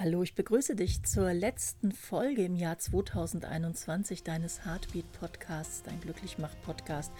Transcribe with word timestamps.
Hallo, 0.00 0.24
ich 0.24 0.34
begrüße 0.34 0.74
dich 0.74 1.04
zur 1.04 1.32
letzten 1.32 1.92
Folge 1.92 2.44
im 2.44 2.56
Jahr 2.56 2.76
2021 2.76 4.24
deines 4.24 4.64
Heartbeat 4.64 5.04
Podcasts, 5.12 5.84
dein 5.84 6.00
Glücklichmacht 6.00 6.60
Podcast. 6.62 7.12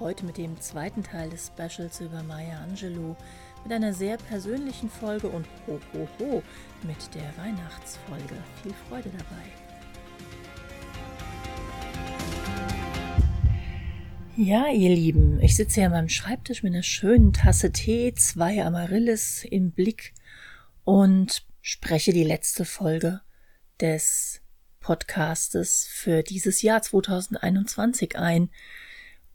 Heute 0.00 0.24
mit 0.24 0.38
dem 0.38 0.58
zweiten 0.58 1.02
Teil 1.02 1.28
des 1.28 1.48
Specials 1.48 2.00
über 2.00 2.22
Maya 2.22 2.62
Angelou, 2.62 3.14
mit 3.62 3.74
einer 3.74 3.92
sehr 3.92 4.16
persönlichen 4.16 4.88
Folge 4.88 5.28
und 5.28 5.46
ho 5.66 5.78
ho 5.92 6.08
ho 6.18 6.42
mit 6.86 7.14
der 7.14 7.30
Weihnachtsfolge. 7.36 8.42
Viel 8.62 8.72
Freude 8.88 9.10
dabei. 9.10 9.44
Ja, 14.34 14.68
ihr 14.68 14.94
Lieben, 14.94 15.40
ich 15.42 15.56
sitze 15.56 15.74
hier 15.74 15.86
an 15.86 15.92
meinem 15.92 16.08
Schreibtisch 16.08 16.62
mit 16.62 16.72
einer 16.72 16.82
schönen 16.82 17.34
Tasse 17.34 17.70
Tee, 17.70 18.14
zwei 18.14 18.64
Amaryllis 18.64 19.44
im 19.44 19.72
Blick 19.72 20.14
und 20.84 21.44
spreche 21.66 22.12
die 22.12 22.24
letzte 22.24 22.66
Folge 22.66 23.22
des 23.80 24.42
Podcastes 24.80 25.88
für 25.90 26.22
dieses 26.22 26.60
Jahr 26.60 26.82
2021 26.82 28.18
ein 28.18 28.50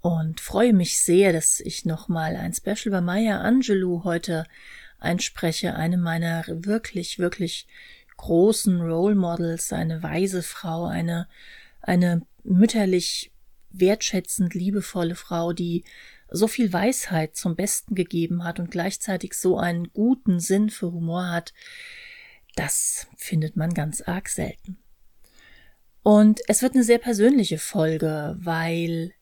und 0.01 0.39
freue 0.39 0.73
mich 0.73 1.01
sehr, 1.01 1.33
dass 1.33 1.59
ich 1.59 1.85
nochmal 1.85 2.35
ein 2.35 2.53
Special 2.53 2.91
bei 2.91 3.01
Maya 3.01 3.41
Angelou 3.41 4.03
heute 4.03 4.45
einspreche, 4.99 5.73
eine 5.73 5.97
meiner 5.97 6.43
wirklich, 6.47 7.17
wirklich 7.17 7.67
großen 8.17 8.79
Role 8.79 9.15
Models, 9.15 9.73
eine 9.73 10.03
weise 10.03 10.43
Frau, 10.43 10.85
eine, 10.85 11.27
eine 11.81 12.27
mütterlich 12.43 13.31
wertschätzend 13.71 14.53
liebevolle 14.53 15.15
Frau, 15.15 15.51
die 15.51 15.83
so 16.29 16.47
viel 16.47 16.71
Weisheit 16.71 17.35
zum 17.35 17.55
Besten 17.55 17.95
gegeben 17.95 18.43
hat 18.43 18.59
und 18.59 18.69
gleichzeitig 18.69 19.33
so 19.33 19.57
einen 19.57 19.91
guten 19.93 20.39
Sinn 20.39 20.69
für 20.69 20.91
Humor 20.91 21.31
hat, 21.31 21.53
das 22.59 23.07
findet 23.15 23.55
man 23.55 23.73
ganz 23.73 24.01
arg 24.01 24.27
selten. 24.27 24.77
Und 26.03 26.41
es 26.49 26.61
wird 26.61 26.73
eine 26.73 26.83
sehr 26.83 26.97
persönliche 26.97 27.57
Folge, 27.57 28.35
weil 28.37 29.13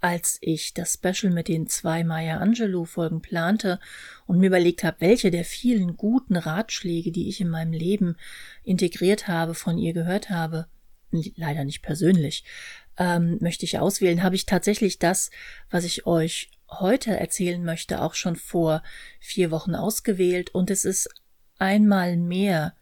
als 0.00 0.38
ich 0.40 0.74
das 0.74 0.94
Special 0.94 1.32
mit 1.32 1.46
den 1.46 1.68
zwei 1.68 2.02
Maya 2.02 2.38
Angelou 2.38 2.84
Folgen 2.84 3.22
plante 3.22 3.78
und 4.26 4.38
mir 4.38 4.48
überlegt 4.48 4.82
habe, 4.82 5.00
welche 5.00 5.30
der 5.30 5.44
vielen 5.44 5.96
guten 5.96 6.34
Ratschläge, 6.34 7.12
die 7.12 7.28
ich 7.28 7.40
in 7.40 7.48
meinem 7.48 7.72
Leben 7.72 8.16
integriert 8.64 9.28
habe, 9.28 9.54
von 9.54 9.78
ihr 9.78 9.92
gehört 9.92 10.28
habe, 10.28 10.66
leider 11.36 11.64
nicht 11.64 11.82
persönlich, 11.82 12.42
ähm, 12.98 13.38
möchte 13.40 13.64
ich 13.64 13.78
auswählen, 13.78 14.24
habe 14.24 14.34
ich 14.34 14.44
tatsächlich 14.44 14.98
das, 14.98 15.30
was 15.70 15.84
ich 15.84 16.04
euch 16.04 16.50
heute 16.68 17.16
erzählen 17.16 17.62
möchte, 17.62 18.02
auch 18.02 18.14
schon 18.14 18.34
vor 18.34 18.82
vier 19.20 19.52
Wochen 19.52 19.76
ausgewählt 19.76 20.50
und 20.52 20.68
es 20.68 20.84
ist 20.84 21.08
einmal 21.62 22.16
mehr 22.16 22.74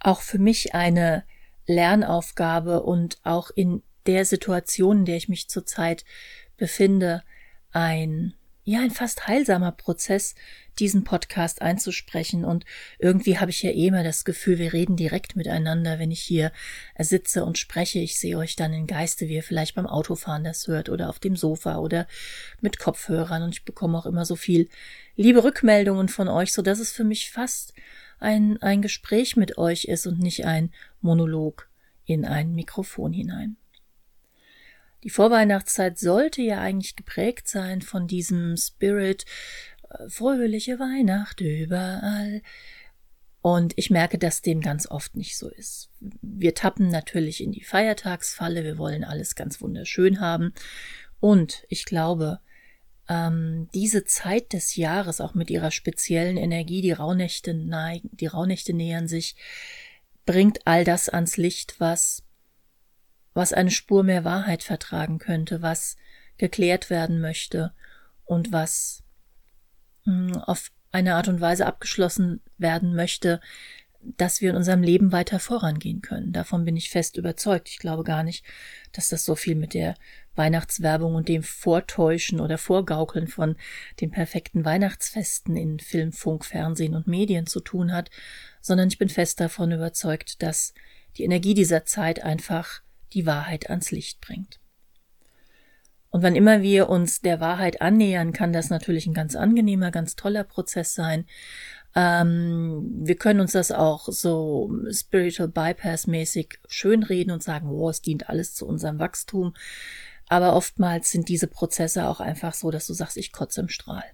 auch 0.00 0.22
für 0.22 0.38
mich 0.38 0.74
eine 0.74 1.24
Lernaufgabe 1.66 2.82
und 2.82 3.18
auch 3.22 3.50
in 3.50 3.82
der 4.06 4.24
Situation, 4.24 5.00
in 5.00 5.04
der 5.04 5.16
ich 5.18 5.28
mich 5.28 5.50
zurzeit 5.50 6.06
befinde, 6.56 7.22
ein 7.72 8.34
ja, 8.64 8.80
ein 8.80 8.90
fast 8.90 9.26
heilsamer 9.26 9.72
Prozess, 9.72 10.34
diesen 10.80 11.04
Podcast 11.04 11.62
einzusprechen. 11.62 12.44
Und 12.44 12.64
irgendwie 12.98 13.38
habe 13.38 13.50
ich 13.50 13.62
ja 13.62 13.70
eh 13.70 13.86
immer 13.86 14.02
das 14.02 14.24
Gefühl, 14.24 14.58
wir 14.58 14.72
reden 14.72 14.96
direkt 14.96 15.36
miteinander, 15.36 15.98
wenn 15.98 16.10
ich 16.10 16.20
hier 16.20 16.52
sitze 16.98 17.44
und 17.44 17.58
spreche. 17.58 17.98
Ich 17.98 18.18
sehe 18.18 18.36
euch 18.38 18.56
dann 18.56 18.72
in 18.72 18.86
Geiste, 18.86 19.28
wie 19.28 19.34
ihr 19.34 19.42
vielleicht 19.42 19.74
beim 19.74 19.86
Autofahren 19.86 20.44
das 20.44 20.66
hört 20.66 20.88
oder 20.88 21.08
auf 21.08 21.18
dem 21.18 21.36
Sofa 21.36 21.76
oder 21.76 22.08
mit 22.60 22.78
Kopfhörern. 22.78 23.42
Und 23.42 23.54
ich 23.54 23.64
bekomme 23.64 23.98
auch 23.98 24.06
immer 24.06 24.24
so 24.24 24.36
viel 24.36 24.68
liebe 25.16 25.44
Rückmeldungen 25.44 26.08
von 26.08 26.28
euch, 26.28 26.52
so 26.52 26.62
dass 26.62 26.80
es 26.80 26.90
für 26.90 27.04
mich 27.04 27.30
fast 27.30 27.74
ein, 28.18 28.60
ein 28.62 28.82
Gespräch 28.82 29.36
mit 29.36 29.58
euch 29.58 29.84
ist 29.84 30.06
und 30.06 30.18
nicht 30.18 30.44
ein 30.46 30.72
Monolog 31.00 31.68
in 32.04 32.24
ein 32.24 32.54
Mikrofon 32.54 33.12
hinein. 33.12 33.56
Die 35.02 35.10
Vorweihnachtszeit 35.10 35.98
sollte 35.98 36.42
ja 36.42 36.60
eigentlich 36.60 36.94
geprägt 36.94 37.48
sein 37.48 37.80
von 37.80 38.06
diesem 38.06 38.56
Spirit, 38.58 39.24
fröhliche 40.08 40.78
Weihnacht 40.78 41.40
überall. 41.40 42.42
Und 43.42 43.72
ich 43.76 43.90
merke, 43.90 44.18
dass 44.18 44.42
dem 44.42 44.60
ganz 44.60 44.86
oft 44.86 45.16
nicht 45.16 45.38
so 45.38 45.48
ist. 45.48 45.88
Wir 46.00 46.54
tappen 46.54 46.88
natürlich 46.88 47.42
in 47.42 47.52
die 47.52 47.64
Feiertagsfalle, 47.64 48.64
wir 48.64 48.76
wollen 48.76 49.02
alles 49.02 49.34
ganz 49.34 49.60
wunderschön 49.60 50.20
haben. 50.20 50.52
Und 51.20 51.64
ich 51.68 51.86
glaube, 51.86 52.40
ähm, 53.08 53.68
diese 53.74 54.04
Zeit 54.04 54.52
des 54.52 54.76
Jahres, 54.76 55.20
auch 55.20 55.34
mit 55.34 55.50
ihrer 55.50 55.70
speziellen 55.70 56.36
Energie, 56.36 56.82
die 56.82 56.92
Rauhnächte 56.92 57.54
neigen, 57.54 58.10
die 58.12 58.26
Rauhnächte 58.26 58.74
nähern 58.74 59.08
sich, 59.08 59.36
bringt 60.26 60.66
all 60.66 60.84
das 60.84 61.08
ans 61.08 61.38
Licht, 61.38 61.80
was, 61.80 62.22
was 63.32 63.54
eine 63.54 63.70
Spur 63.70 64.02
mehr 64.02 64.24
Wahrheit 64.24 64.62
vertragen 64.62 65.18
könnte, 65.18 65.62
was 65.62 65.96
geklärt 66.36 66.90
werden 66.90 67.20
möchte 67.20 67.72
und 68.24 68.52
was 68.52 69.02
auf 70.46 70.70
eine 70.92 71.14
Art 71.14 71.28
und 71.28 71.40
Weise 71.40 71.66
abgeschlossen 71.66 72.40
werden 72.58 72.94
möchte, 72.94 73.40
dass 74.02 74.40
wir 74.40 74.50
in 74.50 74.56
unserem 74.56 74.82
Leben 74.82 75.12
weiter 75.12 75.38
vorangehen 75.38 76.00
können. 76.00 76.32
Davon 76.32 76.64
bin 76.64 76.76
ich 76.76 76.88
fest 76.88 77.16
überzeugt. 77.16 77.68
Ich 77.68 77.78
glaube 77.78 78.02
gar 78.02 78.22
nicht, 78.22 78.44
dass 78.92 79.08
das 79.08 79.24
so 79.24 79.34
viel 79.34 79.54
mit 79.54 79.74
der 79.74 79.94
Weihnachtswerbung 80.34 81.14
und 81.14 81.28
dem 81.28 81.42
Vortäuschen 81.42 82.40
oder 82.40 82.56
Vorgaukeln 82.56 83.26
von 83.26 83.56
den 84.00 84.10
perfekten 84.10 84.64
Weihnachtsfesten 84.64 85.56
in 85.56 85.80
Film, 85.80 86.12
Funk, 86.12 86.46
Fernsehen 86.46 86.94
und 86.94 87.06
Medien 87.06 87.46
zu 87.46 87.60
tun 87.60 87.92
hat, 87.92 88.10
sondern 88.62 88.88
ich 88.88 88.98
bin 88.98 89.10
fest 89.10 89.38
davon 89.38 89.70
überzeugt, 89.72 90.42
dass 90.42 90.72
die 91.18 91.24
Energie 91.24 91.54
dieser 91.54 91.84
Zeit 91.84 92.22
einfach 92.22 92.80
die 93.12 93.26
Wahrheit 93.26 93.68
ans 93.68 93.90
Licht 93.90 94.20
bringt. 94.20 94.60
Und 96.10 96.22
wann 96.22 96.34
immer 96.34 96.60
wir 96.60 96.88
uns 96.88 97.20
der 97.20 97.40
Wahrheit 97.40 97.80
annähern, 97.80 98.32
kann 98.32 98.52
das 98.52 98.68
natürlich 98.68 99.06
ein 99.06 99.14
ganz 99.14 99.36
angenehmer, 99.36 99.90
ganz 99.90 100.16
toller 100.16 100.44
Prozess 100.44 100.94
sein. 100.94 101.24
Ähm, 101.94 102.88
wir 103.02 103.16
können 103.16 103.40
uns 103.40 103.52
das 103.52 103.72
auch 103.72 104.08
so 104.08 104.72
spiritual 104.90 105.48
bypass 105.48 106.06
mäßig 106.06 106.58
schönreden 106.68 107.32
und 107.32 107.42
sagen, 107.42 107.68
oh, 107.68 107.88
es 107.88 108.02
dient 108.02 108.28
alles 108.28 108.54
zu 108.54 108.66
unserem 108.66 108.98
Wachstum. 108.98 109.54
Aber 110.28 110.54
oftmals 110.54 111.10
sind 111.10 111.28
diese 111.28 111.46
Prozesse 111.48 112.06
auch 112.06 112.20
einfach 112.20 112.54
so, 112.54 112.70
dass 112.70 112.86
du 112.86 112.92
sagst, 112.92 113.16
ich 113.16 113.32
kotze 113.32 113.60
im 113.60 113.68
Strahl. 113.68 114.04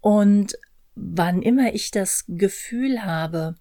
Und 0.00 0.58
wann 0.94 1.42
immer 1.42 1.74
ich 1.74 1.90
das 1.90 2.24
Gefühl 2.28 3.04
habe, 3.04 3.56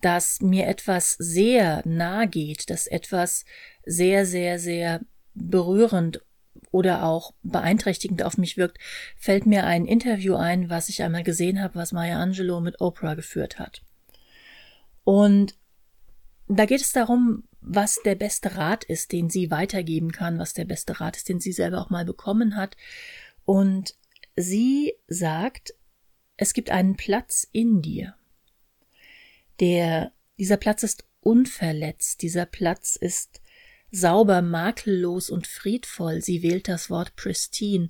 dass 0.00 0.40
mir 0.40 0.66
etwas 0.66 1.12
sehr 1.12 1.82
nahe 1.86 2.28
geht, 2.28 2.70
dass 2.70 2.86
etwas 2.86 3.44
sehr, 3.84 4.26
sehr, 4.26 4.58
sehr 4.58 5.00
berührend 5.36 6.22
oder 6.70 7.04
auch 7.04 7.32
beeinträchtigend 7.42 8.22
auf 8.22 8.38
mich 8.38 8.56
wirkt, 8.56 8.78
fällt 9.16 9.46
mir 9.46 9.64
ein 9.64 9.86
Interview 9.86 10.34
ein, 10.34 10.68
was 10.68 10.88
ich 10.88 11.02
einmal 11.02 11.22
gesehen 11.22 11.62
habe, 11.62 11.76
was 11.76 11.92
Maya 11.92 12.20
Angelou 12.20 12.60
mit 12.60 12.80
Oprah 12.80 13.14
geführt 13.14 13.58
hat. 13.58 13.82
Und 15.04 15.54
da 16.48 16.64
geht 16.64 16.80
es 16.80 16.92
darum, 16.92 17.44
was 17.60 18.00
der 18.04 18.14
beste 18.14 18.56
Rat 18.56 18.84
ist, 18.84 19.12
den 19.12 19.30
sie 19.30 19.50
weitergeben 19.50 20.12
kann, 20.12 20.38
was 20.38 20.52
der 20.52 20.64
beste 20.64 21.00
Rat 21.00 21.16
ist, 21.16 21.28
den 21.28 21.40
sie 21.40 21.52
selber 21.52 21.80
auch 21.80 21.90
mal 21.90 22.04
bekommen 22.04 22.56
hat. 22.56 22.76
Und 23.44 23.94
sie 24.36 24.94
sagt, 25.08 25.74
es 26.36 26.52
gibt 26.52 26.70
einen 26.70 26.96
Platz 26.96 27.46
in 27.52 27.82
dir. 27.82 28.14
Der, 29.60 30.12
dieser 30.38 30.56
Platz 30.56 30.82
ist 30.82 31.04
unverletzt, 31.20 32.22
dieser 32.22 32.46
Platz 32.46 32.94
ist 32.94 33.40
sauber, 33.90 34.42
makellos 34.42 35.30
und 35.30 35.46
friedvoll. 35.46 36.22
Sie 36.22 36.42
wählt 36.42 36.68
das 36.68 36.90
Wort 36.90 37.16
pristine, 37.16 37.88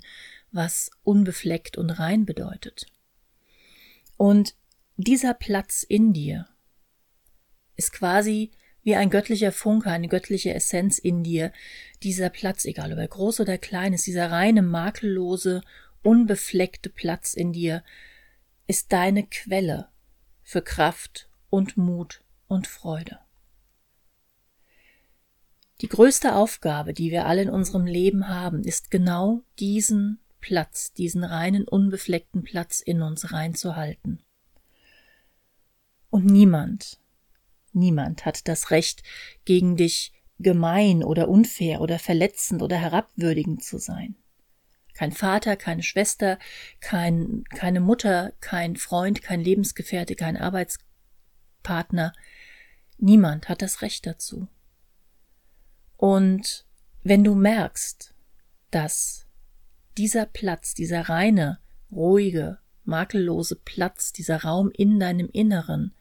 was 0.52 0.90
unbefleckt 1.02 1.76
und 1.76 1.90
rein 1.90 2.26
bedeutet. 2.26 2.86
Und 4.16 4.54
dieser 4.96 5.34
Platz 5.34 5.82
in 5.82 6.12
dir 6.12 6.48
ist 7.76 7.92
quasi 7.92 8.50
wie 8.82 8.94
ein 8.94 9.10
göttlicher 9.10 9.52
Funke, 9.52 9.90
eine 9.90 10.08
göttliche 10.08 10.54
Essenz 10.54 10.98
in 10.98 11.24
dir. 11.24 11.52
Dieser 12.02 12.30
Platz, 12.30 12.64
egal 12.64 12.92
ob 12.92 12.98
er 12.98 13.08
groß 13.08 13.40
oder 13.40 13.58
klein 13.58 13.92
ist, 13.92 14.06
dieser 14.06 14.30
reine, 14.30 14.62
makellose, 14.62 15.60
unbefleckte 16.02 16.88
Platz 16.88 17.34
in 17.34 17.52
dir, 17.52 17.82
ist 18.68 18.92
deine 18.92 19.26
Quelle 19.26 19.88
für 20.44 20.62
Kraft 20.62 21.28
und 21.50 21.76
Mut 21.76 22.22
und 22.46 22.68
Freude. 22.68 23.18
Die 25.80 25.88
größte 25.88 26.34
Aufgabe, 26.34 26.94
die 26.94 27.10
wir 27.10 27.26
alle 27.26 27.42
in 27.42 27.50
unserem 27.50 27.86
Leben 27.86 28.28
haben, 28.28 28.64
ist 28.64 28.90
genau 28.90 29.42
diesen 29.58 30.20
Platz, 30.40 30.92
diesen 30.92 31.24
reinen, 31.24 31.68
unbefleckten 31.68 32.42
Platz 32.42 32.80
in 32.80 33.02
uns 33.02 33.32
reinzuhalten. 33.32 34.22
Und 36.08 36.24
niemand, 36.24 36.98
Niemand 37.76 38.24
hat 38.24 38.48
das 38.48 38.70
Recht, 38.70 39.02
gegen 39.44 39.76
dich 39.76 40.14
gemein 40.38 41.04
oder 41.04 41.28
unfair 41.28 41.82
oder 41.82 41.98
verletzend 41.98 42.62
oder 42.62 42.78
herabwürdigend 42.78 43.62
zu 43.62 43.76
sein. 43.76 44.16
Kein 44.94 45.12
Vater, 45.12 45.56
keine 45.56 45.82
Schwester, 45.82 46.38
kein, 46.80 47.44
keine 47.54 47.80
Mutter, 47.80 48.32
kein 48.40 48.76
Freund, 48.76 49.20
kein 49.20 49.42
Lebensgefährte, 49.42 50.16
kein 50.16 50.38
Arbeitskollege, 50.38 50.86
Partner. 51.62 52.12
Niemand 52.96 53.48
hat 53.48 53.60
das 53.60 53.82
Recht 53.82 54.06
dazu. 54.06 54.48
Und 55.96 56.66
wenn 57.02 57.24
du 57.24 57.34
merkst, 57.34 58.14
dass 58.70 59.26
dieser 59.96 60.26
Platz, 60.26 60.74
dieser 60.74 61.08
reine, 61.08 61.58
ruhige, 61.90 62.58
makellose 62.84 63.56
Platz, 63.56 64.12
dieser 64.12 64.42
Raum 64.42 64.70
in 64.70 65.00
deinem 65.00 65.28
Inneren 65.32 65.94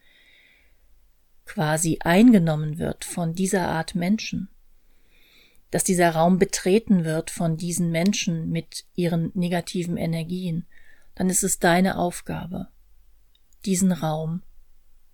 quasi 1.45 2.00
eingenommen 2.01 2.80
wird 2.80 3.06
von 3.06 3.33
dieser 3.33 3.68
Art 3.68 3.95
Menschen, 3.95 4.50
dass 5.71 5.83
dieser 5.83 6.12
Raum 6.12 6.39
betreten 6.39 7.06
wird 7.06 7.31
von 7.31 7.57
diesen 7.57 7.91
Menschen 7.91 8.50
mit 8.50 8.86
ihren 8.95 9.31
negativen 9.33 9.98
Energien, 9.98 10.65
dann 11.15 11.30
ist 11.30 11.44
es 11.44 11.59
deine 11.59 11.98
Aufgabe, 11.98 12.68
diesen 13.65 13.91
Raum 13.91 14.44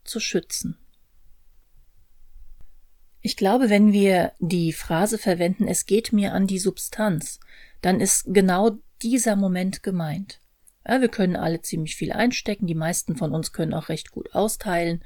zu 0.03 0.19
schützen. 0.19 0.77
Ich 3.21 3.37
glaube, 3.37 3.69
wenn 3.69 3.93
wir 3.93 4.33
die 4.39 4.73
Phrase 4.73 5.17
verwenden, 5.17 5.67
es 5.67 5.85
geht 5.85 6.11
mir 6.11 6.33
an 6.33 6.47
die 6.47 6.59
Substanz, 6.59 7.39
dann 7.81 7.99
ist 7.99 8.25
genau 8.27 8.77
dieser 9.01 9.35
Moment 9.35 9.83
gemeint. 9.83 10.39
Ja, 10.87 11.01
wir 11.01 11.09
können 11.09 11.35
alle 11.35 11.61
ziemlich 11.61 11.95
viel 11.95 12.11
einstecken, 12.11 12.65
die 12.65 12.75
meisten 12.75 13.15
von 13.15 13.33
uns 13.33 13.53
können 13.53 13.73
auch 13.73 13.89
recht 13.89 14.11
gut 14.11 14.33
austeilen. 14.33 15.03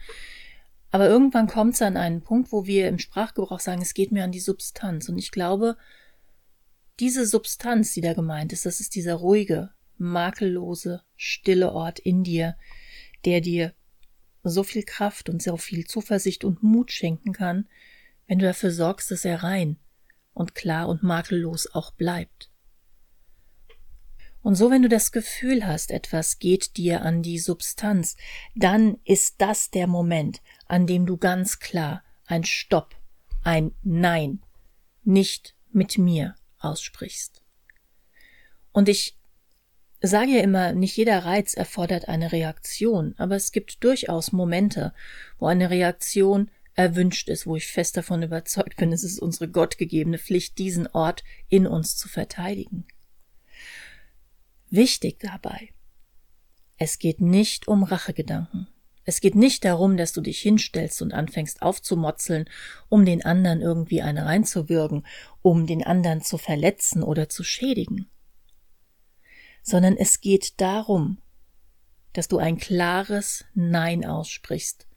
Aber 0.91 1.09
irgendwann 1.09 1.47
kommt 1.47 1.73
es 1.73 1.81
an 1.81 1.97
einen 1.97 2.21
Punkt, 2.21 2.53
wo 2.53 2.65
wir 2.65 2.87
im 2.87 2.99
Sprachgebrauch 2.99 3.59
sagen, 3.59 3.81
es 3.81 3.93
geht 3.93 4.13
mir 4.13 4.23
an 4.23 4.31
die 4.31 4.39
Substanz. 4.39 5.09
Und 5.09 5.17
ich 5.17 5.31
glaube, 5.31 5.75
diese 7.01 7.25
Substanz, 7.25 7.93
die 7.93 7.99
da 7.99 8.13
gemeint 8.13 8.53
ist, 8.53 8.65
das 8.65 8.79
ist 8.79 8.95
dieser 8.95 9.15
ruhige, 9.15 9.71
makellose, 9.97 11.03
stille 11.17 11.73
Ort 11.73 11.99
in 11.99 12.23
dir, 12.23 12.55
der 13.25 13.41
dir 13.41 13.73
so 14.43 14.63
viel 14.63 14.83
Kraft 14.83 15.29
und 15.29 15.41
so 15.41 15.57
viel 15.57 15.85
Zuversicht 15.85 16.45
und 16.45 16.63
Mut 16.63 16.93
schenken 16.93 17.33
kann, 17.33 17.67
wenn 18.27 18.39
du 18.39 18.45
dafür 18.45 18.71
sorgst, 18.71 19.11
dass 19.11 19.25
er 19.25 19.43
rein 19.43 19.77
und 20.33 20.55
klar 20.55 20.87
und 20.87 21.03
makellos 21.03 21.73
auch 21.73 21.91
bleibt. 21.91 22.49
Und 24.41 24.53
so, 24.53 24.69
wenn 24.69 24.83
du 24.83 24.89
das 24.89 25.11
Gefühl 25.11 25.65
hast, 25.65 25.89
etwas 25.89 26.37
geht 26.37 26.77
dir 26.77 27.01
an 27.01 27.23
die 27.23 27.39
Substanz, 27.39 28.15
dann 28.53 28.99
ist 29.03 29.41
das 29.41 29.71
der 29.71 29.87
Moment, 29.87 30.39
an 30.67 30.85
dem 30.85 31.07
du 31.07 31.17
ganz 31.17 31.59
klar 31.59 32.03
ein 32.27 32.43
Stopp, 32.43 32.95
ein 33.43 33.73
Nein, 33.81 34.43
nicht 35.03 35.55
mit 35.71 35.97
mir 35.97 36.35
aussprichst. 36.59 37.41
Und 38.71 38.87
ich 38.87 39.17
sage 39.99 40.31
ja 40.31 40.41
immer, 40.41 40.73
nicht 40.73 40.95
jeder 40.95 41.25
Reiz 41.25 41.55
erfordert 41.55 42.07
eine 42.07 42.31
Reaktion, 42.31 43.15
aber 43.17 43.35
es 43.35 43.51
gibt 43.51 43.83
durchaus 43.83 44.31
Momente, 44.31 44.93
wo 45.39 45.47
eine 45.47 45.69
Reaktion 45.69 46.51
erwünscht 46.75 47.29
ist, 47.29 47.47
wo 47.47 47.55
ich 47.55 47.67
fest 47.67 47.97
davon 47.97 48.21
überzeugt 48.21 48.77
bin, 48.77 48.91
es 48.91 49.03
ist 49.03 49.19
unsere 49.19 49.49
gottgegebene 49.49 50.17
Pflicht, 50.17 50.57
diesen 50.57 50.87
Ort 50.87 51.23
in 51.49 51.65
uns 51.65 51.97
zu 51.97 52.07
verteidigen. 52.07 52.85
Wichtig 54.69 55.19
dabei. 55.19 55.69
Es 56.77 56.99
geht 56.99 57.21
nicht 57.21 57.67
um 57.67 57.83
Rachegedanken. 57.83 58.67
Es 59.05 59.21
geht 59.21 59.35
nicht 59.35 59.63
darum, 59.63 59.97
dass 59.97 60.13
du 60.13 60.21
dich 60.21 60.39
hinstellst 60.39 61.01
und 61.01 61.13
anfängst 61.13 61.61
aufzumotzeln, 61.61 62.49
um 62.89 63.05
den 63.05 63.23
anderen 63.23 63.61
irgendwie 63.61 64.01
eine 64.01 64.25
reinzuwürgen, 64.25 65.05
um 65.41 65.67
den 65.67 65.83
anderen 65.83 66.21
zu 66.21 66.37
verletzen 66.37 67.03
oder 67.03 67.29
zu 67.29 67.43
schädigen. 67.43 68.09
Sondern 69.61 69.95
es 69.95 70.21
geht 70.21 70.59
darum, 70.59 71.19
dass 72.13 72.27
du 72.27 72.39
ein 72.39 72.57
klares 72.57 73.45
Nein 73.53 74.05
aussprichst, 74.05 74.87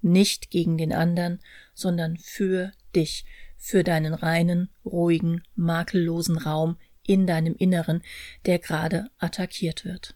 nicht 0.00 0.50
gegen 0.50 0.78
den 0.78 0.92
anderen, 0.92 1.40
sondern 1.74 2.16
für 2.16 2.72
dich, 2.94 3.24
für 3.56 3.84
deinen 3.84 4.14
reinen, 4.14 4.70
ruhigen, 4.84 5.42
makellosen 5.54 6.38
Raum 6.38 6.76
in 7.02 7.26
deinem 7.26 7.54
Inneren, 7.54 8.02
der 8.46 8.58
gerade 8.58 9.10
attackiert 9.18 9.84
wird. 9.84 10.14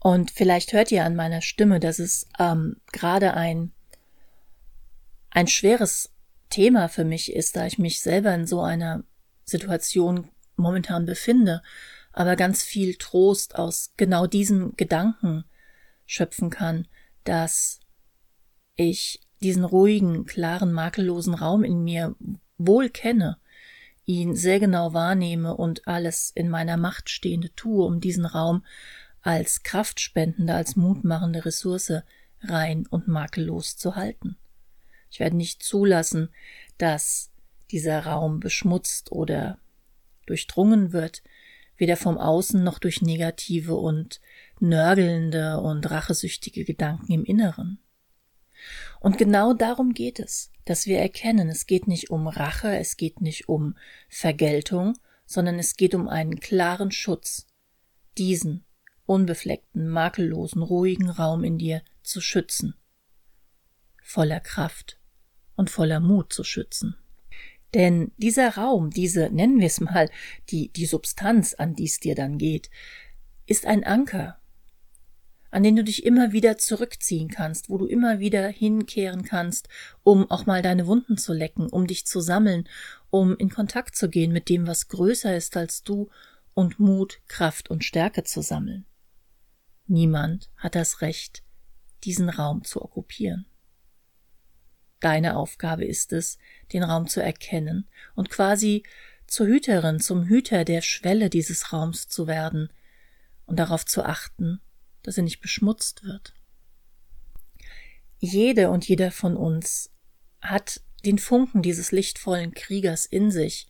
Und 0.00 0.30
vielleicht 0.30 0.72
hört 0.72 0.92
ihr 0.92 1.04
an 1.04 1.16
meiner 1.16 1.42
Stimme, 1.42 1.80
dass 1.80 1.98
es 1.98 2.26
ähm, 2.38 2.76
gerade 2.92 3.34
ein, 3.34 3.72
ein 5.30 5.48
schweres 5.48 6.10
Thema 6.50 6.88
für 6.88 7.04
mich 7.04 7.32
ist, 7.32 7.56
da 7.56 7.66
ich 7.66 7.78
mich 7.78 8.00
selber 8.00 8.34
in 8.34 8.46
so 8.46 8.60
einer 8.62 9.04
Situation 9.44 10.28
momentan 10.56 11.04
befinde, 11.04 11.62
aber 12.12 12.36
ganz 12.36 12.62
viel 12.62 12.94
Trost 12.96 13.56
aus 13.56 13.92
genau 13.96 14.26
diesem 14.26 14.74
Gedanken 14.76 15.44
schöpfen 16.06 16.50
kann, 16.50 16.88
dass 17.24 17.80
ich 18.78 19.20
diesen 19.42 19.64
ruhigen, 19.64 20.24
klaren, 20.24 20.72
makellosen 20.72 21.34
Raum 21.34 21.62
in 21.62 21.84
mir 21.84 22.16
wohl 22.56 22.88
kenne 22.88 23.36
ihn 24.08 24.34
sehr 24.34 24.58
genau 24.58 24.94
wahrnehme 24.94 25.54
und 25.54 25.86
alles 25.86 26.32
in 26.34 26.48
meiner 26.48 26.78
Macht 26.78 27.10
Stehende 27.10 27.54
tue, 27.54 27.84
um 27.84 28.00
diesen 28.00 28.24
Raum 28.24 28.64
als 29.20 29.62
kraftspendende, 29.62 30.54
als 30.54 30.76
mutmachende 30.76 31.44
Ressource 31.44 31.92
rein 32.40 32.86
und 32.86 33.06
makellos 33.06 33.76
zu 33.76 33.96
halten. 33.96 34.38
Ich 35.10 35.20
werde 35.20 35.36
nicht 35.36 35.62
zulassen, 35.62 36.30
dass 36.78 37.30
dieser 37.70 38.06
Raum 38.06 38.40
beschmutzt 38.40 39.12
oder 39.12 39.58
durchdrungen 40.24 40.92
wird, 40.92 41.22
weder 41.76 41.98
vom 41.98 42.16
Außen 42.16 42.64
noch 42.64 42.78
durch 42.78 43.02
negative 43.02 43.74
und 43.74 44.22
nörgelnde 44.58 45.60
und 45.60 45.90
rachesüchtige 45.90 46.64
Gedanken 46.64 47.12
im 47.12 47.24
Inneren. 47.24 47.78
Und 49.00 49.18
genau 49.18 49.54
darum 49.54 49.94
geht 49.94 50.18
es, 50.18 50.50
dass 50.64 50.86
wir 50.86 50.98
erkennen, 50.98 51.48
es 51.48 51.66
geht 51.66 51.88
nicht 51.88 52.10
um 52.10 52.26
Rache, 52.26 52.76
es 52.76 52.96
geht 52.96 53.20
nicht 53.20 53.48
um 53.48 53.76
Vergeltung, 54.08 54.98
sondern 55.26 55.58
es 55.58 55.76
geht 55.76 55.94
um 55.94 56.08
einen 56.08 56.40
klaren 56.40 56.90
Schutz, 56.90 57.46
diesen 58.16 58.64
unbefleckten, 59.06 59.88
makellosen, 59.88 60.62
ruhigen 60.62 61.08
Raum 61.08 61.44
in 61.44 61.58
dir 61.58 61.82
zu 62.02 62.20
schützen, 62.20 62.74
voller 64.02 64.40
Kraft 64.40 64.98
und 65.56 65.70
voller 65.70 66.00
Mut 66.00 66.32
zu 66.32 66.44
schützen. 66.44 66.96
Denn 67.74 68.12
dieser 68.16 68.56
Raum, 68.56 68.90
diese, 68.90 69.30
nennen 69.30 69.60
wir 69.60 69.66
es 69.66 69.80
mal, 69.80 70.10
die, 70.50 70.70
die 70.70 70.86
Substanz, 70.86 71.54
an 71.54 71.74
die 71.74 71.84
es 71.84 72.00
dir 72.00 72.14
dann 72.14 72.38
geht, 72.38 72.70
ist 73.46 73.66
ein 73.66 73.84
Anker, 73.84 74.38
an 75.50 75.62
den 75.62 75.76
du 75.76 75.84
dich 75.84 76.04
immer 76.04 76.32
wieder 76.32 76.58
zurückziehen 76.58 77.28
kannst, 77.28 77.70
wo 77.70 77.78
du 77.78 77.86
immer 77.86 78.18
wieder 78.18 78.46
hinkehren 78.48 79.22
kannst, 79.24 79.68
um 80.02 80.30
auch 80.30 80.46
mal 80.46 80.62
deine 80.62 80.86
Wunden 80.86 81.16
zu 81.16 81.32
lecken, 81.32 81.68
um 81.68 81.86
dich 81.86 82.06
zu 82.06 82.20
sammeln, 82.20 82.68
um 83.10 83.36
in 83.36 83.48
Kontakt 83.48 83.96
zu 83.96 84.08
gehen 84.08 84.32
mit 84.32 84.48
dem, 84.48 84.66
was 84.66 84.88
größer 84.88 85.34
ist 85.34 85.56
als 85.56 85.82
du 85.82 86.10
und 86.54 86.78
Mut, 86.78 87.20
Kraft 87.28 87.70
und 87.70 87.84
Stärke 87.84 88.24
zu 88.24 88.42
sammeln. 88.42 88.84
Niemand 89.86 90.50
hat 90.56 90.74
das 90.74 91.00
Recht, 91.00 91.42
diesen 92.04 92.28
Raum 92.28 92.64
zu 92.64 92.82
okkupieren. 92.82 93.46
Deine 95.00 95.36
Aufgabe 95.36 95.84
ist 95.84 96.12
es, 96.12 96.38
den 96.72 96.82
Raum 96.82 97.06
zu 97.06 97.22
erkennen 97.22 97.88
und 98.14 98.30
quasi 98.30 98.82
zur 99.26 99.46
Hüterin, 99.46 100.00
zum 100.00 100.24
Hüter 100.24 100.64
der 100.64 100.82
Schwelle 100.82 101.30
dieses 101.30 101.72
Raums 101.72 102.08
zu 102.08 102.26
werden 102.26 102.70
und 103.46 103.58
darauf 103.58 103.86
zu 103.86 104.04
achten, 104.04 104.60
dass 105.08 105.16
er 105.16 105.24
nicht 105.24 105.40
beschmutzt 105.40 106.04
wird. 106.04 106.34
Jede 108.18 108.68
und 108.68 108.86
jeder 108.86 109.10
von 109.10 109.38
uns 109.38 109.90
hat 110.42 110.82
den 111.02 111.18
Funken 111.18 111.62
dieses 111.62 111.92
lichtvollen 111.92 112.52
Kriegers 112.52 113.06
in 113.06 113.30
sich. 113.30 113.68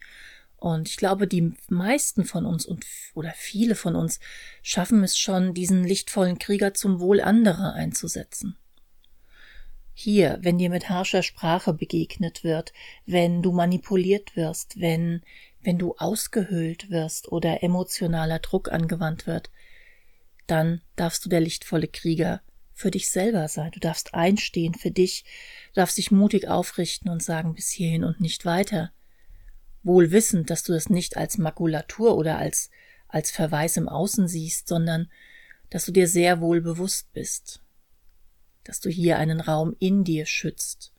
Und 0.56 0.88
ich 0.88 0.96
glaube, 0.96 1.28
die 1.28 1.54
meisten 1.68 2.24
von 2.24 2.44
uns 2.44 2.66
und 2.66 2.84
oder 3.14 3.32
viele 3.36 3.76
von 3.76 3.94
uns 3.94 4.18
schaffen 4.62 5.04
es 5.04 5.16
schon, 5.16 5.54
diesen 5.54 5.84
lichtvollen 5.84 6.40
Krieger 6.40 6.74
zum 6.74 6.98
Wohl 6.98 7.20
anderer 7.20 7.74
einzusetzen. 7.74 8.56
Hier, 9.94 10.38
wenn 10.42 10.58
dir 10.58 10.70
mit 10.70 10.88
harscher 10.88 11.22
Sprache 11.22 11.72
begegnet 11.72 12.42
wird, 12.42 12.72
wenn 13.06 13.42
du 13.42 13.52
manipuliert 13.52 14.34
wirst, 14.34 14.80
wenn, 14.80 15.22
wenn 15.62 15.78
du 15.78 15.94
ausgehöhlt 15.98 16.90
wirst 16.90 17.30
oder 17.30 17.62
emotionaler 17.62 18.40
Druck 18.40 18.72
angewandt 18.72 19.28
wird, 19.28 19.50
dann 20.50 20.80
darfst 20.96 21.24
du 21.24 21.28
der 21.28 21.40
lichtvolle 21.40 21.86
Krieger 21.88 22.42
für 22.72 22.90
dich 22.90 23.10
selber 23.10 23.48
sein. 23.48 23.70
Du 23.72 23.80
darfst 23.80 24.14
einstehen 24.14 24.74
für 24.74 24.90
dich, 24.90 25.24
du 25.68 25.80
darfst 25.80 25.98
dich 25.98 26.10
mutig 26.10 26.48
aufrichten 26.48 27.10
und 27.10 27.22
sagen 27.22 27.54
bis 27.54 27.70
hierhin 27.70 28.04
und 28.04 28.20
nicht 28.20 28.44
weiter. 28.44 28.92
Wohl 29.82 30.10
wissend, 30.10 30.50
dass 30.50 30.62
du 30.62 30.72
das 30.72 30.88
nicht 30.88 31.16
als 31.16 31.38
Makulatur 31.38 32.16
oder 32.16 32.38
als, 32.38 32.70
als 33.08 33.30
Verweis 33.30 33.76
im 33.76 33.88
Außen 33.88 34.28
siehst, 34.28 34.68
sondern 34.68 35.10
dass 35.70 35.84
du 35.84 35.92
dir 35.92 36.08
sehr 36.08 36.40
wohl 36.40 36.60
bewusst 36.60 37.12
bist, 37.12 37.60
dass 38.64 38.80
du 38.80 38.90
hier 38.90 39.18
einen 39.18 39.40
Raum 39.40 39.74
in 39.78 40.04
dir 40.04 40.24
schützt, 40.24 40.92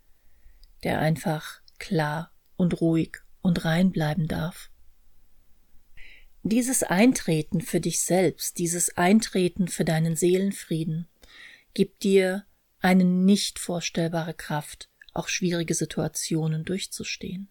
der 0.83 0.99
einfach 0.99 1.61
klar 1.77 2.31
und 2.55 2.81
ruhig 2.81 3.17
und 3.41 3.65
rein 3.65 3.91
bleiben 3.91 4.27
darf. 4.27 4.69
Dieses 6.51 6.81
Eintreten 6.81 7.61
für 7.61 7.79
dich 7.79 7.99
selbst, 7.99 8.57
dieses 8.57 8.97
Eintreten 8.97 9.67
für 9.67 9.85
deinen 9.85 10.15
Seelenfrieden, 10.15 11.07
gibt 11.75 12.01
dir 12.01 12.43
eine 12.79 13.03
nicht 13.03 13.59
vorstellbare 13.59 14.33
Kraft, 14.33 14.89
auch 15.13 15.27
schwierige 15.27 15.75
Situationen 15.75 16.65
durchzustehen. 16.65 17.49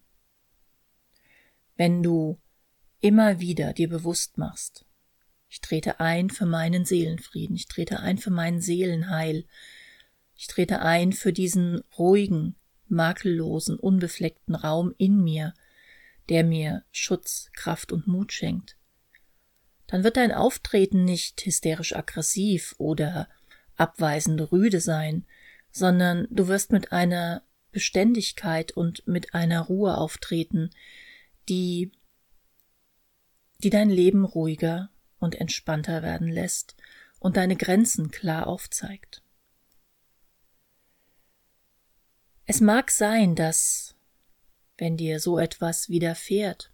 Wenn 1.77 2.03
du 2.03 2.41
immer 2.99 3.39
wieder 3.39 3.71
dir 3.71 3.87
bewusst 3.87 4.37
machst, 4.37 4.83
ich 5.47 5.61
trete 5.61 6.01
ein 6.01 6.29
für 6.29 6.45
meinen 6.45 6.83
Seelenfrieden, 6.83 7.55
ich 7.55 7.69
trete 7.69 8.01
ein 8.01 8.17
für 8.17 8.31
meinen 8.31 8.59
Seelenheil, 8.59 9.45
ich 10.35 10.47
trete 10.47 10.81
ein 10.81 11.13
für 11.13 11.31
diesen 11.31 11.83
ruhigen, 11.97 12.57
makellosen, 12.89 13.79
unbefleckten 13.79 14.55
Raum 14.55 14.93
in 14.97 15.23
mir, 15.23 15.53
der 16.27 16.43
mir 16.43 16.83
Schutz, 16.91 17.49
Kraft 17.53 17.93
und 17.93 18.05
Mut 18.05 18.33
schenkt. 18.33 18.75
Dann 19.89 20.03
wird 20.03 20.17
dein 20.17 20.31
Auftreten 20.31 21.03
nicht 21.03 21.43
hysterisch 21.43 21.95
aggressiv 21.95 22.75
oder 22.77 23.27
abweisende 23.75 24.51
Rüde 24.51 24.81
sein, 24.81 25.25
sondern 25.71 26.27
du 26.29 26.47
wirst 26.47 26.71
mit 26.71 26.91
einer 26.91 27.41
Beständigkeit 27.71 28.71
und 28.71 29.07
mit 29.07 29.33
einer 29.33 29.61
Ruhe 29.61 29.97
auftreten, 29.97 30.69
die, 31.49 31.91
die 33.63 33.71
dein 33.71 33.89
Leben 33.89 34.25
ruhiger 34.25 34.91
und 35.17 35.33
entspannter 35.33 36.03
werden 36.03 36.27
lässt 36.27 36.75
und 37.17 37.35
deine 37.35 37.55
Grenzen 37.55 38.11
klar 38.11 38.45
aufzeigt. 38.45 39.23
Es 42.45 42.61
mag 42.61 42.91
sein, 42.91 43.33
dass, 43.33 43.95
wenn 44.77 44.97
dir 44.97 45.19
so 45.19 45.39
etwas 45.39 45.89
widerfährt, 45.89 46.71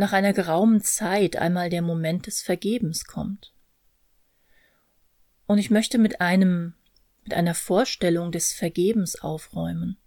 nach 0.00 0.14
einer 0.14 0.32
geraumen 0.32 0.80
Zeit 0.80 1.36
einmal 1.36 1.68
der 1.68 1.82
Moment 1.82 2.26
des 2.26 2.40
Vergebens 2.40 3.04
kommt. 3.04 3.52
Und 5.46 5.58
ich 5.58 5.70
möchte 5.70 5.98
mit 5.98 6.22
einem, 6.22 6.72
mit 7.22 7.34
einer 7.34 7.54
Vorstellung 7.54 8.32
des 8.32 8.54
Vergebens 8.54 9.20
aufräumen. 9.20 9.98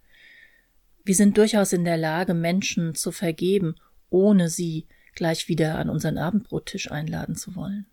Wir 1.04 1.14
sind 1.14 1.38
durchaus 1.38 1.72
in 1.72 1.84
der 1.84 1.96
Lage, 1.96 2.34
Menschen 2.34 2.96
zu 2.96 3.12
vergeben, 3.12 3.76
ohne 4.10 4.48
sie 4.48 4.88
gleich 5.14 5.46
wieder 5.46 5.78
an 5.78 5.88
unseren 5.88 6.18
Abendbrottisch 6.18 6.90
einladen 6.90 7.36
zu 7.36 7.54
wollen. 7.54 7.86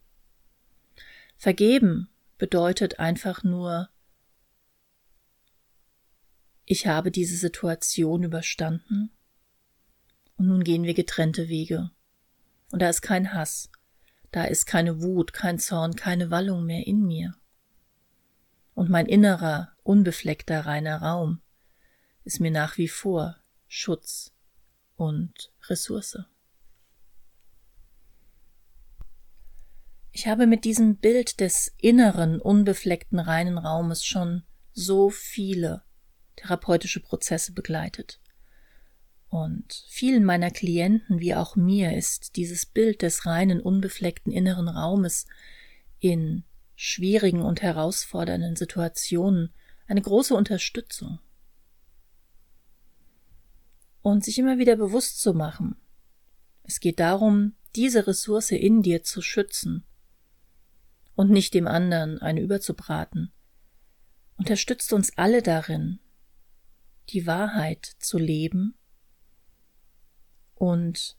Vergeben 1.37 2.09
bedeutet 2.39 2.97
einfach 2.97 3.43
nur, 3.43 3.89
ich 6.65 6.87
habe 6.87 7.11
diese 7.11 7.37
Situation 7.37 8.23
überstanden 8.23 9.11
und 10.41 10.47
nun 10.47 10.63
gehen 10.63 10.83
wir 10.83 10.93
getrennte 10.93 11.49
Wege. 11.49 11.91
Und 12.71 12.81
da 12.81 12.89
ist 12.89 13.01
kein 13.01 13.33
Hass, 13.33 13.69
da 14.31 14.45
ist 14.45 14.65
keine 14.65 15.01
Wut, 15.01 15.33
kein 15.33 15.59
Zorn, 15.59 15.95
keine 15.95 16.31
Wallung 16.31 16.65
mehr 16.65 16.87
in 16.87 17.05
mir 17.05 17.35
und 18.73 18.89
mein 18.89 19.05
innerer, 19.05 19.71
unbefleckter, 19.83 20.65
reiner 20.65 21.03
Raum 21.03 21.41
ist 22.23 22.39
mir 22.39 22.49
nach 22.49 22.79
wie 22.79 22.87
vor 22.87 23.37
Schutz 23.67 24.33
und 24.95 25.51
Ressource. 25.69 26.17
Ich 30.11 30.27
habe 30.27 30.47
mit 30.47 30.65
diesem 30.65 30.97
Bild 30.97 31.39
des 31.39 31.73
inneren, 31.77 32.41
unbefleckten, 32.41 33.19
reinen 33.19 33.59
Raumes 33.59 34.03
schon 34.03 34.41
so 34.73 35.11
viele 35.11 35.83
therapeutische 36.35 37.01
Prozesse 37.01 37.53
begleitet. 37.53 38.19
Und 39.31 39.85
vielen 39.87 40.25
meiner 40.25 40.51
Klienten 40.51 41.21
wie 41.21 41.35
auch 41.35 41.55
mir 41.55 41.95
ist 41.95 42.35
dieses 42.35 42.65
Bild 42.65 43.01
des 43.01 43.25
reinen, 43.25 43.61
unbefleckten 43.61 44.33
inneren 44.33 44.67
Raumes 44.67 45.25
in 45.99 46.43
schwierigen 46.75 47.41
und 47.41 47.61
herausfordernden 47.61 48.57
Situationen 48.57 49.53
eine 49.87 50.01
große 50.01 50.35
Unterstützung. 50.35 51.19
Und 54.01 54.25
sich 54.25 54.37
immer 54.37 54.57
wieder 54.57 54.75
bewusst 54.75 55.21
zu 55.21 55.33
machen, 55.33 55.77
es 56.63 56.81
geht 56.81 56.99
darum, 56.99 57.53
diese 57.73 58.07
Ressource 58.07 58.51
in 58.51 58.81
dir 58.81 59.01
zu 59.01 59.21
schützen 59.21 59.85
und 61.15 61.31
nicht 61.31 61.53
dem 61.53 61.67
anderen 61.67 62.19
eine 62.19 62.41
überzubraten, 62.41 63.31
unterstützt 64.35 64.91
uns 64.91 65.17
alle 65.17 65.41
darin, 65.41 65.99
die 67.11 67.25
Wahrheit 67.25 67.95
zu 67.99 68.17
leben 68.17 68.75
und 70.61 71.17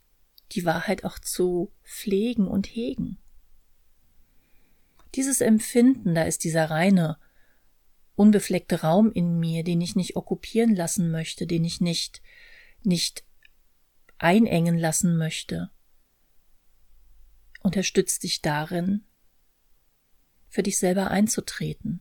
die 0.53 0.65
Wahrheit 0.65 1.03
auch 1.03 1.19
zu 1.19 1.73
pflegen 1.83 2.47
und 2.47 2.69
hegen. 2.69 3.19
Dieses 5.17 5.41
Empfinden, 5.41 6.15
da 6.15 6.23
ist 6.23 6.45
dieser 6.45 6.71
reine, 6.71 7.19
unbefleckte 8.15 8.83
Raum 8.83 9.11
in 9.11 9.41
mir, 9.41 9.65
den 9.65 9.81
ich 9.81 9.97
nicht 9.97 10.15
okkupieren 10.15 10.77
lassen 10.77 11.11
möchte, 11.11 11.49
den 11.49 11.65
ich 11.65 11.81
nicht, 11.81 12.23
nicht 12.85 13.25
einengen 14.17 14.79
lassen 14.79 15.17
möchte, 15.17 15.73
unterstützt 17.65 18.23
dich 18.23 18.43
darin, 18.43 19.03
für 20.49 20.63
dich 20.63 20.79
selber 20.79 21.11
einzutreten, 21.11 22.01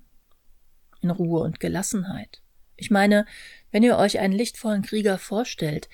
in 1.01 1.09
Ruhe 1.09 1.41
und 1.41 1.59
Gelassenheit. 1.59 2.43
Ich 2.75 2.91
meine, 2.91 3.25
wenn 3.71 3.81
ihr 3.81 3.97
euch 3.97 4.19
einen 4.19 4.33
lichtvollen 4.33 4.83
Krieger 4.83 5.17
vorstellt, 5.17 5.89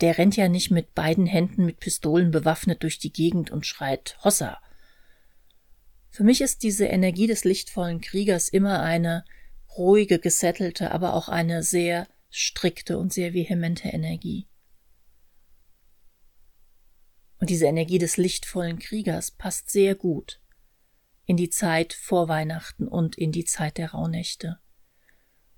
der 0.00 0.18
rennt 0.18 0.36
ja 0.36 0.48
nicht 0.48 0.70
mit 0.70 0.94
beiden 0.94 1.26
Händen 1.26 1.64
mit 1.64 1.80
Pistolen 1.80 2.30
bewaffnet 2.30 2.82
durch 2.82 2.98
die 2.98 3.12
Gegend 3.12 3.50
und 3.50 3.66
schreit 3.66 4.16
Hossa, 4.24 4.60
für 6.12 6.24
mich 6.24 6.42
ist 6.42 6.62
diese 6.62 6.84
Energie 6.84 7.26
des 7.26 7.44
lichtvollen 7.44 8.02
Kriegers 8.02 8.50
immer 8.50 8.82
eine 8.82 9.24
ruhige, 9.78 10.18
gesettelte, 10.18 10.90
aber 10.90 11.14
auch 11.14 11.30
eine 11.30 11.62
sehr 11.62 12.06
strikte 12.28 12.98
und 12.98 13.14
sehr 13.14 13.32
vehemente 13.32 13.88
Energie. 13.88 14.46
Und 17.38 17.48
diese 17.48 17.64
Energie 17.64 17.98
des 17.98 18.18
lichtvollen 18.18 18.78
Kriegers 18.78 19.30
passt 19.30 19.70
sehr 19.70 19.94
gut 19.94 20.38
in 21.24 21.38
die 21.38 21.48
Zeit 21.48 21.94
vor 21.94 22.28
Weihnachten 22.28 22.86
und 22.86 23.16
in 23.16 23.32
die 23.32 23.46
Zeit 23.46 23.78
der 23.78 23.92
Rauhnächte, 23.92 24.60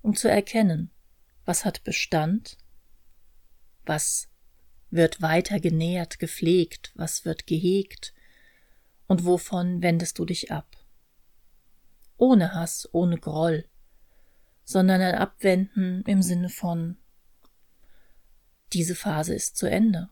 um 0.03 0.15
zu 0.15 0.31
erkennen, 0.31 0.93
was 1.45 1.65
hat 1.65 1.83
Bestand, 1.83 2.59
was 3.87 4.29
wird 4.91 5.23
weiter 5.23 5.61
genährt, 5.61 6.19
gepflegt, 6.19 6.93
was 6.95 7.25
wird 7.25 7.47
gehegt, 7.47 8.15
und 9.07 9.25
wovon 9.25 9.83
wendest 9.83 10.19
du 10.19 10.25
dich 10.25 10.51
ab? 10.51 10.77
Ohne 12.17 12.55
Hass, 12.55 12.89
ohne 12.93 13.19
Groll, 13.19 13.69
sondern 14.65 15.01
ein 15.01 15.15
Abwenden 15.15 16.03
im 16.07 16.23
Sinne 16.23 16.49
von 16.49 16.97
diese 18.73 18.95
Phase 18.95 19.35
ist 19.35 19.57
zu 19.57 19.67
Ende. 19.67 20.09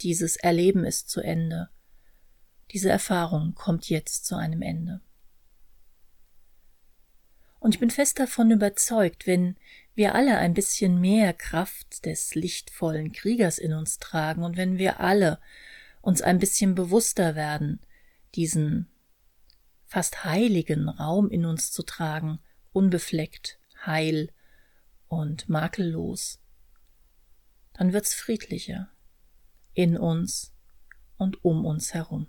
Dieses 0.00 0.36
Erleben 0.36 0.84
ist 0.84 1.10
zu 1.10 1.20
Ende. 1.20 1.70
Diese 2.72 2.88
Erfahrung 2.88 3.54
kommt 3.54 3.88
jetzt 3.88 4.26
zu 4.26 4.36
einem 4.36 4.62
Ende. 4.62 5.00
Und 7.58 7.74
ich 7.74 7.80
bin 7.80 7.90
fest 7.90 8.18
davon 8.18 8.50
überzeugt, 8.50 9.26
wenn 9.26 9.56
wir 9.98 10.14
alle 10.14 10.38
ein 10.38 10.54
bisschen 10.54 11.00
mehr 11.00 11.34
Kraft 11.34 12.06
des 12.06 12.36
lichtvollen 12.36 13.12
Kriegers 13.12 13.58
in 13.58 13.74
uns 13.74 13.98
tragen 13.98 14.44
und 14.44 14.56
wenn 14.56 14.78
wir 14.78 15.00
alle 15.00 15.40
uns 16.00 16.22
ein 16.22 16.38
bisschen 16.38 16.76
bewusster 16.76 17.34
werden, 17.34 17.80
diesen 18.36 18.88
fast 19.86 20.24
heiligen 20.24 20.88
Raum 20.88 21.28
in 21.28 21.44
uns 21.44 21.72
zu 21.72 21.82
tragen, 21.82 22.38
unbefleckt, 22.72 23.58
heil 23.84 24.32
und 25.08 25.48
makellos, 25.48 26.40
dann 27.72 27.92
wird's 27.92 28.14
friedlicher 28.14 28.90
in 29.74 29.96
uns 29.96 30.54
und 31.16 31.44
um 31.44 31.66
uns 31.66 31.92
herum. 31.92 32.28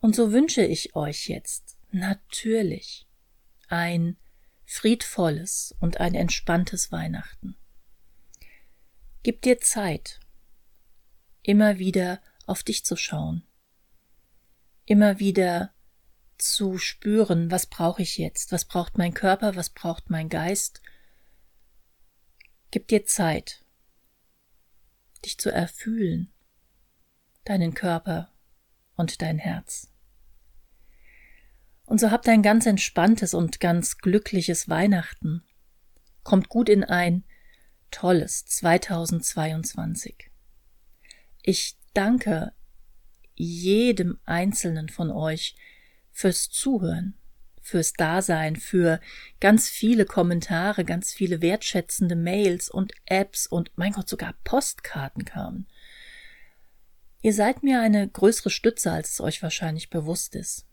Und 0.00 0.16
so 0.16 0.32
wünsche 0.32 0.64
ich 0.64 0.96
euch 0.96 1.28
jetzt 1.28 1.76
natürlich 1.90 3.06
ein 3.68 4.16
friedvolles 4.64 5.74
und 5.80 6.00
ein 6.00 6.14
entspanntes 6.14 6.90
Weihnachten. 6.92 7.56
Gib 9.22 9.42
dir 9.42 9.60
Zeit, 9.60 10.20
immer 11.42 11.78
wieder 11.78 12.20
auf 12.46 12.62
dich 12.62 12.84
zu 12.84 12.96
schauen, 12.96 13.46
immer 14.84 15.18
wieder 15.18 15.72
zu 16.36 16.78
spüren, 16.78 17.50
was 17.50 17.66
brauche 17.66 18.02
ich 18.02 18.18
jetzt, 18.18 18.52
was 18.52 18.64
braucht 18.64 18.98
mein 18.98 19.14
Körper, 19.14 19.56
was 19.56 19.70
braucht 19.70 20.10
mein 20.10 20.28
Geist. 20.28 20.82
Gib 22.70 22.88
dir 22.88 23.06
Zeit, 23.06 23.64
dich 25.24 25.38
zu 25.38 25.50
erfühlen, 25.50 26.32
deinen 27.44 27.72
Körper 27.74 28.32
und 28.96 29.22
dein 29.22 29.38
Herz. 29.38 29.93
Und 31.86 32.00
so 32.00 32.10
habt 32.10 32.28
ein 32.28 32.42
ganz 32.42 32.66
entspanntes 32.66 33.34
und 33.34 33.60
ganz 33.60 33.98
glückliches 33.98 34.68
Weihnachten. 34.68 35.42
Kommt 36.22 36.48
gut 36.48 36.68
in 36.68 36.82
ein 36.82 37.24
tolles 37.90 38.46
2022. 38.46 40.30
Ich 41.42 41.76
danke 41.92 42.52
jedem 43.34 44.18
Einzelnen 44.24 44.88
von 44.88 45.10
euch, 45.10 45.56
fürs 46.10 46.48
Zuhören, 46.48 47.14
fürs 47.60 47.92
Dasein, 47.92 48.56
für 48.56 49.00
ganz 49.40 49.68
viele 49.68 50.06
Kommentare, 50.06 50.84
ganz 50.84 51.12
viele 51.12 51.42
wertschätzende 51.42 52.14
Mails 52.14 52.68
und 52.68 52.92
Apps 53.04 53.46
und 53.46 53.72
mein 53.76 53.92
Gott 53.92 54.08
sogar 54.08 54.34
Postkarten 54.44 55.24
kamen. 55.24 55.66
Ihr 57.20 57.34
seid 57.34 57.62
mir 57.62 57.80
eine 57.80 58.08
größere 58.08 58.50
Stütze, 58.50 58.92
als 58.92 59.12
es 59.12 59.20
euch 59.20 59.42
wahrscheinlich 59.42 59.90
bewusst 59.90 60.36
ist. 60.36 60.66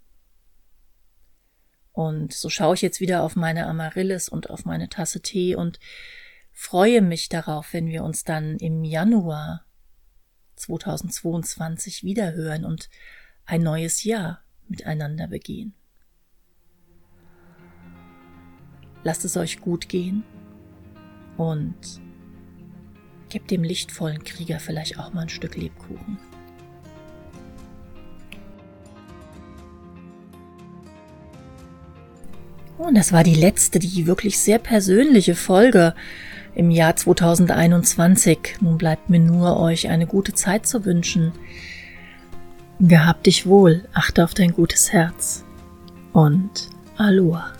Und 1.93 2.33
so 2.33 2.49
schaue 2.49 2.75
ich 2.75 2.81
jetzt 2.81 3.01
wieder 3.01 3.23
auf 3.23 3.35
meine 3.35 3.67
Amaryllis 3.67 4.29
und 4.29 4.49
auf 4.49 4.65
meine 4.65 4.89
Tasse 4.89 5.21
Tee 5.21 5.55
und 5.55 5.79
freue 6.51 7.01
mich 7.01 7.29
darauf, 7.29 7.73
wenn 7.73 7.87
wir 7.87 8.03
uns 8.03 8.23
dann 8.23 8.57
im 8.57 8.83
Januar 8.83 9.65
2022 10.55 12.03
wiederhören 12.03 12.65
und 12.65 12.89
ein 13.45 13.61
neues 13.61 14.03
Jahr 14.03 14.43
miteinander 14.67 15.27
begehen. 15.27 15.73
Lasst 19.03 19.25
es 19.25 19.35
euch 19.35 19.59
gut 19.59 19.89
gehen 19.89 20.23
und 21.37 22.01
gebt 23.29 23.49
dem 23.49 23.63
lichtvollen 23.63 24.23
Krieger 24.23 24.59
vielleicht 24.59 24.99
auch 24.99 25.11
mal 25.13 25.21
ein 25.21 25.29
Stück 25.29 25.55
Lebkuchen. 25.55 26.19
Und 32.77 32.95
das 32.95 33.13
war 33.13 33.23
die 33.23 33.35
letzte, 33.35 33.79
die 33.79 34.07
wirklich 34.07 34.39
sehr 34.39 34.57
persönliche 34.57 35.35
Folge 35.35 35.93
im 36.55 36.71
Jahr 36.71 36.95
2021. 36.95 38.57
Nun 38.61 38.77
bleibt 38.77 39.09
mir 39.09 39.19
nur, 39.19 39.59
euch 39.59 39.89
eine 39.89 40.07
gute 40.07 40.33
Zeit 40.33 40.65
zu 40.65 40.85
wünschen. 40.85 41.31
Gehab 42.79 43.23
dich 43.23 43.45
wohl, 43.45 43.83
achte 43.93 44.23
auf 44.23 44.33
dein 44.33 44.53
gutes 44.53 44.91
Herz 44.91 45.45
und 46.13 46.69
Aloha. 46.97 47.53